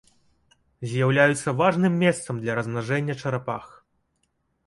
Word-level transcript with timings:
З'яўляюцца 0.93 1.51
важным 1.59 1.93
месцам 2.05 2.35
для 2.45 2.55
размнажэння 2.59 3.13
чарапах. 3.25 3.65